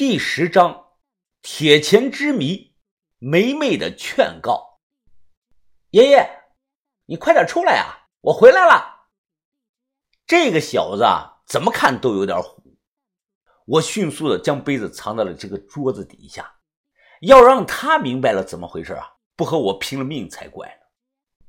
[0.00, 0.86] 第十章，
[1.42, 2.74] 铁钱之谜，
[3.18, 4.80] 梅梅的劝告。
[5.90, 6.26] 爷爷，
[7.04, 8.08] 你快点出来啊！
[8.22, 9.10] 我回来了。
[10.26, 12.78] 这个小子啊，怎么看都有点虎。
[13.66, 16.50] 我迅速的将杯子藏到了这个桌子底下，
[17.20, 19.06] 要让他明白了怎么回事啊，
[19.36, 21.46] 不和我拼了命才怪呢。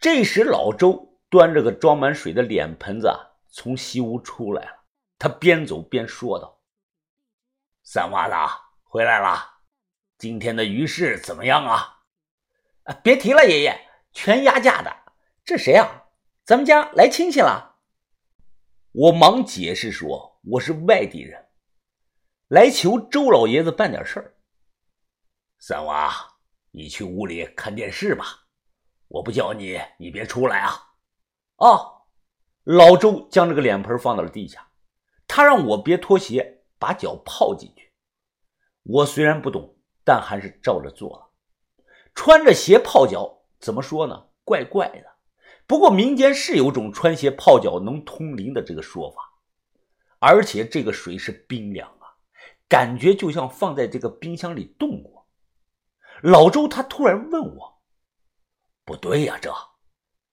[0.00, 3.14] 这时，老周端着个装满水的脸盆子
[3.50, 4.84] 从西屋出来了，
[5.18, 6.55] 他边走边说道。
[7.88, 8.34] 三娃子
[8.82, 9.60] 回来了，
[10.18, 12.00] 今天的鱼市怎么样啊？
[12.82, 14.92] 啊，别提了，爷爷，全压价的。
[15.44, 16.02] 这谁啊？
[16.44, 17.76] 咱们家来亲戚了。
[18.90, 21.46] 我忙解释说，我是外地人，
[22.48, 24.34] 来求周老爷子办点事儿。
[25.60, 26.12] 三娃，
[26.72, 28.48] 你去屋里看电视吧，
[29.06, 30.72] 我不叫你，你别出来啊。
[31.58, 32.08] 哦，
[32.64, 34.72] 老周将这个脸盆放到了地下，
[35.28, 36.55] 他让我别脱鞋。
[36.86, 37.90] 把脚泡进去，
[38.84, 41.28] 我虽然不懂，但还是照着做了。
[42.14, 44.28] 穿着鞋泡脚，怎么说呢？
[44.44, 45.04] 怪怪的。
[45.66, 49.20] 不过民间是有种穿鞋泡脚能通灵的这个说法，
[50.20, 52.06] 而且这个水是冰凉啊，
[52.68, 55.26] 感觉就像放在这个冰箱里冻过。
[56.22, 57.80] 老周他突然问我
[58.86, 59.52] ：“不对呀，这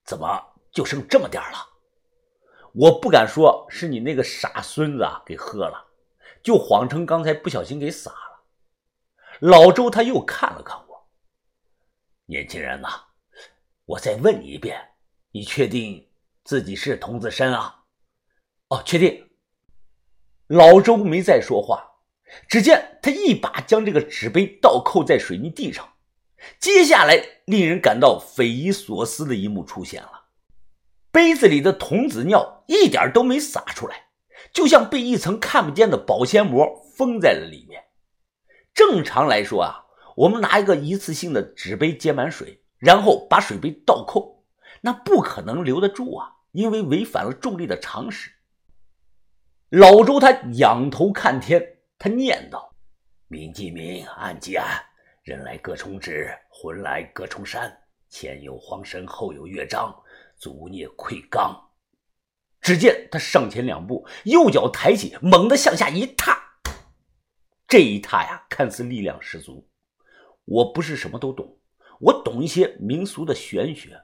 [0.05, 0.39] 怎么
[0.71, 1.57] 就剩这么点了？”
[2.77, 5.89] 我不敢说是你那个傻孙子啊给喝了。
[6.43, 8.43] 就谎称刚才不小心给洒了。
[9.39, 11.07] 老周他又看了看我，
[12.25, 12.89] 年轻人呐，
[13.85, 14.89] 我再问你一遍，
[15.31, 16.09] 你确定
[16.43, 17.85] 自己是童子身啊？
[18.67, 19.29] 哦，确定。
[20.47, 22.01] 老周没再说话，
[22.47, 25.93] 只见他一把将这个纸杯倒扣在水泥地上。
[26.59, 30.25] 接下来，令人感到匪夷所思的一幕出现了：
[31.09, 34.02] 杯子里的童子尿一点都没洒出来。
[34.53, 37.83] 就像被一层看不见的保鲜膜封在了里面。
[38.73, 44.45] 正常来说啊，我们拿一个一次性的纸杯接满水，然后把水杯倒扣，
[44.81, 48.31] 那不可能留得住啊，因为违反了重力的常识。
[49.69, 52.75] 老周他仰头看天，他念道
[53.27, 54.67] ：“明即明，暗即暗，
[55.23, 57.75] 人来各冲之，魂来各冲山。
[58.07, 59.91] 前有黄神，后有乐章，
[60.37, 61.59] 足孽愧刚。”
[62.63, 66.41] 只见他上前两步，右脚抬起，猛地向下一踏。
[67.67, 69.69] 这一踏呀，看似力量十足。
[70.45, 71.57] 我不是什么都懂，
[71.99, 74.03] 我懂一些民俗的玄学。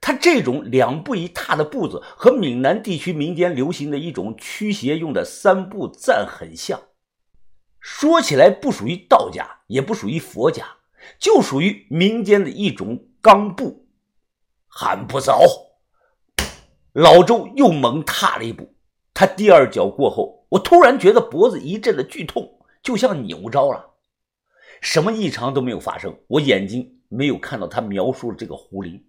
[0.00, 6.82] 他这种两步一踏的步子，和闽南地区民间流行的一种驱邪用的三步赞很像。
[7.78, 10.66] 说起来，不属于道家，也不属于佛家，
[11.20, 13.86] 就属于民间的一种罡步。
[14.66, 15.71] 喊不走。
[16.92, 18.74] 老周又猛踏了一步，
[19.14, 23.94] 他第二脚过后，我突然觉得脖子一阵的剧痛，就像扭着了。
[24.82, 29.02] 什么异常都没有发生，我眼睛没有看到他描述的这个狐狸。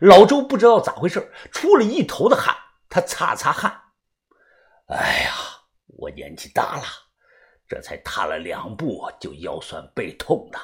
[0.00, 2.56] 老周不知道咋回事，出了一头的汗，
[2.88, 3.80] 他擦擦汗。
[4.86, 5.32] 哎呀，
[5.86, 6.82] 我年纪大了，
[7.68, 10.58] 这才踏了两步就腰酸背痛的。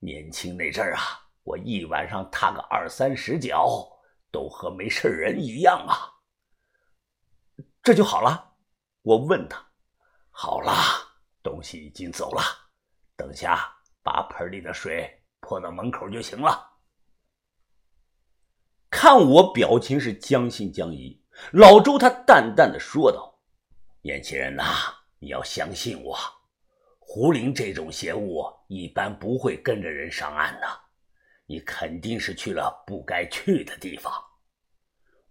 [0.00, 1.00] 年轻那阵儿啊，
[1.44, 3.88] 我一晚上踏个二三十脚。
[4.36, 6.12] 都和没事人一样啊！
[7.82, 8.52] 这就好了。
[9.00, 9.66] 我问他
[10.28, 10.72] ：“好了，
[11.42, 12.42] 东西已经走了，
[13.16, 13.66] 等下
[14.02, 15.10] 把盆里的水
[15.40, 16.70] 泼到门口就行了。”
[18.92, 21.18] 看我表情是将信将疑，
[21.52, 23.40] 老周他淡淡的说道
[24.04, 24.64] ：“年轻人呐，
[25.18, 26.14] 你要相信我，
[26.98, 30.80] 胡林这种邪物一般不会跟着人上岸的。”
[31.48, 34.12] 你肯定是去了不该去的地方，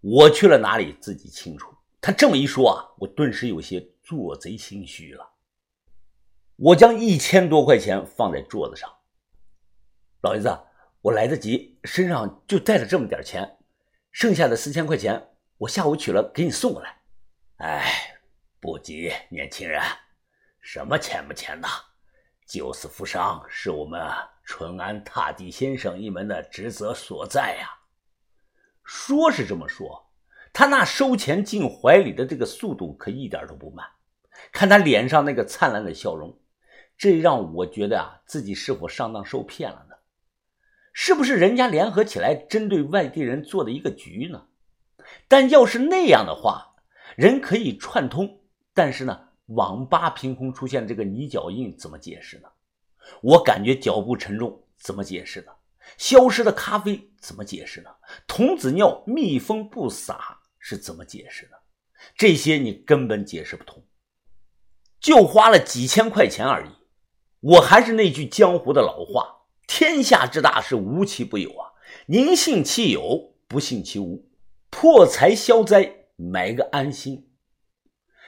[0.08, 1.74] 我去了哪里自己清楚。
[2.00, 5.28] 他这么一说啊，我顿时有些做贼心虚了。
[6.54, 8.88] 我将一千多块钱放在桌子上，
[10.20, 10.56] 老爷子，
[11.02, 13.58] 我来得及，身上就带着这么点钱，
[14.12, 16.96] 剩下的四千块钱我下午取了给你送过来。
[17.56, 18.16] 哎，
[18.60, 19.82] 不急，年轻人，
[20.60, 21.66] 什么钱不钱的，
[22.46, 24.00] 救死扶伤是我们。
[24.44, 27.75] 淳安踏地先生一门的职责所在呀，
[28.86, 30.12] 说是这么说，
[30.52, 33.84] 他那收钱进怀里的这个速度可一点都不慢。
[34.52, 36.38] 看他脸上那个灿烂的笑容，
[36.96, 39.96] 这让我觉得啊，自己是否上当受骗了呢？
[40.92, 44.46] 是不是人家联合起来针对外地人做的一个局呢？
[45.26, 46.76] 但要是那样的话，
[47.16, 48.40] 人可以串通，
[48.72, 52.48] 但是呢，网吧凭空出现这个泥脚印，怎么解释呢？
[53.20, 55.52] 我感觉脚步沉重，怎么解释呢？
[55.96, 57.90] 消失的咖啡怎么解释呢？
[58.26, 61.52] 童子尿密封不洒是怎么解释呢？
[62.16, 63.82] 这些你根本解释不通。
[65.00, 66.70] 就花了几千块钱而已。
[67.40, 71.72] 我还是那句江湖的老话：天下之大，是无奇不有啊！
[72.06, 74.28] 宁信其有，不信其无。
[74.70, 77.30] 破财消灾，买个安心。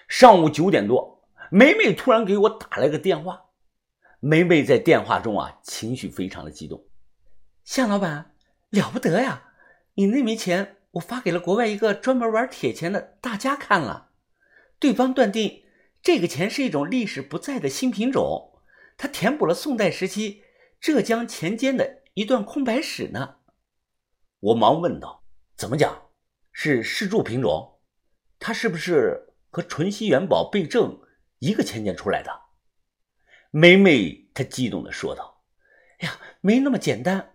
[0.07, 3.47] 上午九点多，梅梅突然给我打了个电话。
[4.21, 6.85] 梅梅在电话中啊，情绪非常的激动。
[7.69, 8.35] 向老板，
[8.71, 9.53] 了不得呀！
[9.97, 14.13] 你那枚钱，我发给了国外一个专门玩铁钱的大家看了，
[14.79, 15.65] 对方断定
[16.01, 18.63] 这个钱是一种历史不在的新品种。
[18.97, 20.45] 它填补了宋代时期
[20.81, 23.37] 浙江钱间的一段空白史呢。
[24.41, 25.23] 我忙问道
[25.55, 26.09] ：“怎么讲？
[26.51, 27.81] 是试铸品种？
[28.39, 31.03] 它是不是和淳熙元宝贝正
[31.41, 32.33] 一个钱间出来的？”
[33.53, 35.45] 梅梅她激动地说道
[36.01, 37.35] ：“呀，没那么简单。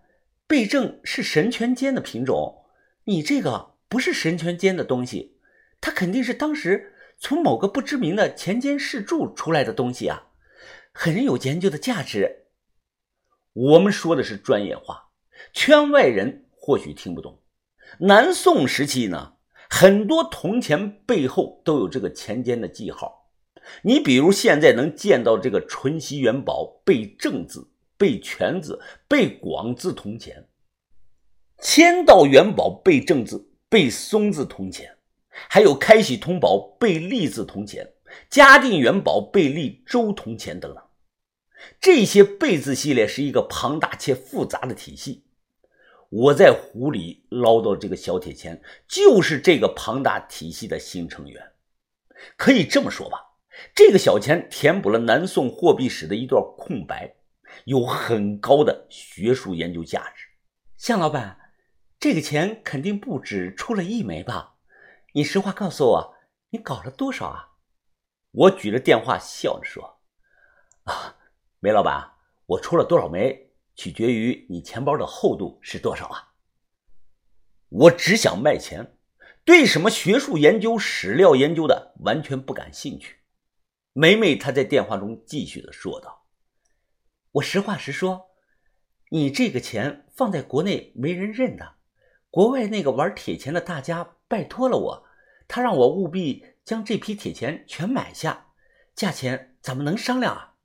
[0.54, 2.66] 贝正是神权间的品种，
[3.06, 5.40] 你这个不是神权间的东西，
[5.82, 10.28] 它肯定是当时从某个不知名的钱间试铸出来的东西啊。”
[10.94, 12.50] 很有研究的价值。
[13.54, 15.10] 我们说的是专业话，
[15.54, 17.42] 圈外人或许听不懂。
[18.02, 19.34] 南宋时期呢，
[19.72, 23.32] 很多铜钱背后都有这个钱间的记号。
[23.82, 27.72] 你比如现在能见到这个淳熙元宝背正字、
[28.04, 30.50] 背全字、背广字铜钱，
[31.60, 34.98] 千道元宝背正字、背松字铜钱，
[35.30, 37.94] 还有开禧通宝背立字铜钱。
[38.30, 40.84] 嘉定元宝贝立周铜钱等等，
[41.80, 45.24] 这些贝字系列是一个庞大且复杂的体系。
[46.10, 51.42] 我在湖里捞到这个小铁钱，就是这个庞大体系的新成员。
[52.36, 53.18] 可以这么说吧，
[53.74, 57.16] 这个小钱填补了南宋货币史的一段空白，
[57.66, 60.26] 有很高的学术研究价值。
[60.78, 61.40] 向老板，
[62.00, 64.56] 这个钱肯定不止出了一枚吧？
[65.14, 66.16] 你实话告诉我，
[66.50, 67.50] 你搞了多少啊？
[68.32, 70.02] 我举着电话笑着说
[70.86, 71.16] ：“啊，
[71.60, 72.14] 梅老板，
[72.48, 76.34] 我出了多少枚，取决于你钱包的厚度是多少啊。
[77.70, 78.98] 我只想卖钱，
[79.46, 83.18] 对什么学术研究、史料研究的完全不感兴趣。”
[83.94, 86.23] 梅梅她在电话中继续的说道
[87.34, 88.32] ：“我实话实说，
[89.10, 91.76] 你这个钱放在国内没人认的，
[92.30, 95.06] 国外那个玩铁钱的大家拜托了我，
[95.48, 98.54] 他让我务必。”将这批铁钱全买下，
[98.96, 100.56] 价钱怎么能商量啊？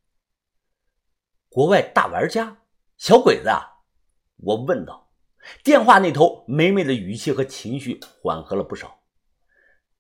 [1.49, 2.59] 国外大玩家，
[2.97, 3.82] 小鬼子啊！
[4.37, 5.11] 我问道。
[5.64, 9.00] 电话那头，梅梅的语气和情绪缓和了不少。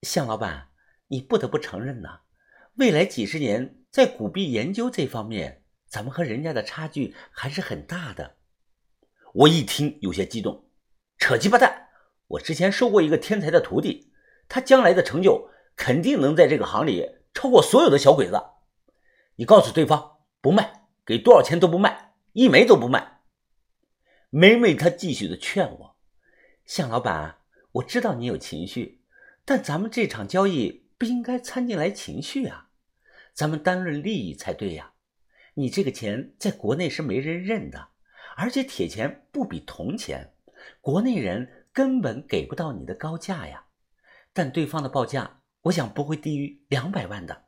[0.02, 0.68] 向老板，
[1.08, 2.20] 你不得不承认呐，
[2.74, 8.36] 未来几十年在古币研究这方面，咱们和人家的差距还是很大的。
[9.34, 10.70] 我一听有些激动，
[11.18, 11.88] 扯鸡巴蛋！
[12.28, 14.12] 我之前收过一个天才的徒弟，
[14.48, 15.50] 他将来的成就。
[15.80, 18.42] 肯定能在这个行里超过所有的小鬼子。
[19.36, 23.20] 你告诉对方不卖，给多少钱都不卖，一枚都不卖。
[24.28, 25.96] 梅梅她继续的劝我
[26.66, 27.38] ：“向老板，
[27.70, 29.04] 我知道你有情绪，
[29.44, 32.70] 但咱们这场交易不应该掺进来情绪啊，
[33.32, 34.94] 咱们单论利益才对呀。
[35.58, 37.88] 你这个钱在国内是没人认的，
[38.36, 40.32] 而且铁钱不比铜钱，
[40.80, 43.66] 国内人根本给不到你的高价呀。
[44.32, 47.46] 但对方的报价。”我想不会低于两百万的。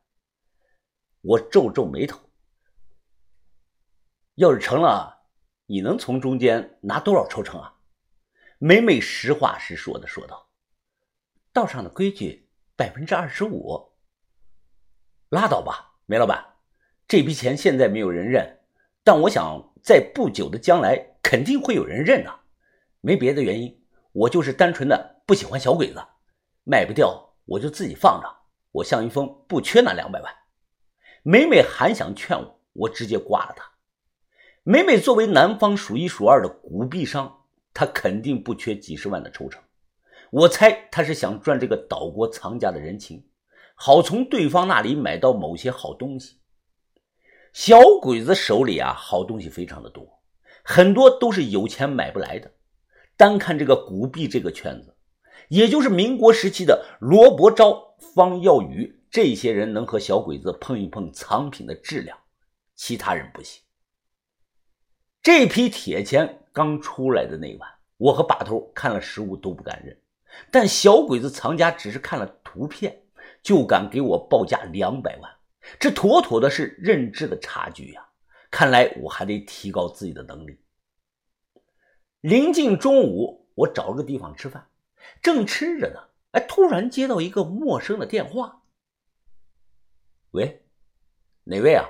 [1.21, 2.19] 我皱皱眉头，
[4.35, 5.29] 要是成了，
[5.65, 7.79] 你能从中间拿多少抽成啊？
[8.59, 10.49] 梅梅实话实说的说道
[11.53, 13.93] ：“道上的规矩，百分之二十五。”
[15.31, 16.50] 拉倒吧，梅老板，
[17.11, 18.59] 这笔钱现在没有人认，
[19.03, 22.33] 但我想在不久的将来肯定会有人认的。
[23.01, 26.01] 没别的原因，我就是单纯的不喜欢小鬼子，
[26.63, 27.35] 卖不掉。
[27.43, 28.29] 我就自己放着，
[28.71, 30.33] 我向一峰不缺那两百万。
[31.21, 33.65] 美美还想劝我，我直接挂了他。
[34.63, 37.41] 美美作为南方数一数二的古币商，
[37.73, 39.61] 他肯定不缺几十万的抽成。
[40.29, 43.27] 我猜他是想赚这个岛国藏家的人情，
[43.75, 46.37] 好从对方那里买到某些好东西。
[47.53, 50.07] 小鬼子手里啊，好东西非常的多，
[50.63, 52.51] 很多都是有钱买不来的。
[53.17, 54.95] 单看这个古币这个圈子。
[55.49, 62.17] 也就是民国时期的罗伯昭、方耀宇这些人能和小鬼子碰一碰藏品的质量，
[62.73, 63.61] 其他人不行。
[65.21, 69.99] 这批铁钱刚出来的那晚，我和把头看了实物都不敢认，
[70.49, 73.03] 但小鬼子藏家只是看了图片
[73.43, 75.29] 就敢给我报价两百万，
[75.79, 78.07] 这妥妥的是认知的差距呀！
[78.49, 80.59] 看来我还得提高自己的能力。
[82.19, 84.69] 临近中午，我找了个地方吃饭。
[85.21, 85.99] 正吃着呢，
[86.31, 88.63] 哎，突然接到一个陌生的电话。
[90.31, 90.65] 喂，
[91.43, 91.89] 哪位啊？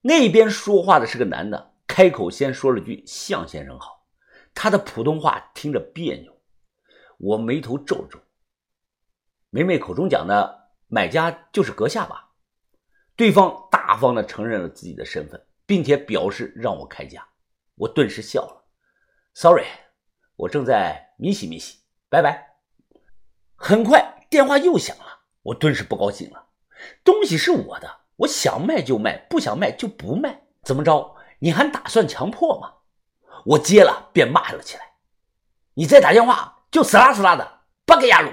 [0.00, 4.06] 那边说话的是个男的，开口先说了句“向先生好”，
[4.52, 6.36] 他的普通话听着别扭。
[7.18, 8.20] 我眉头皱了皱。
[9.50, 12.31] 梅梅口中讲的买家就是阁下吧？
[13.14, 17.26] 对方大方的承认了自己的身份，并且表示让我开价。
[17.74, 18.64] 我顿时笑了
[19.34, 19.66] ，sorry，
[20.36, 21.78] 我正在咪洗咪洗，
[22.08, 22.56] 拜拜。
[23.54, 26.48] 很快电话又响了，我顿时不高兴了。
[27.04, 30.42] 东西是我的，我想卖就卖，不想卖就不卖。
[30.62, 31.16] 怎么着？
[31.38, 32.74] 你还打算强迫吗？
[33.44, 34.94] 我接了便骂了起来
[35.74, 38.30] ：“你再打电话就死拉死拉的，八个牙路！”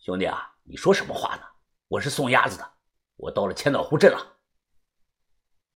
[0.00, 1.42] 兄弟啊，你说什么话呢？
[1.88, 2.70] 我是送鸭子的，
[3.16, 4.33] 我到了千岛湖镇了。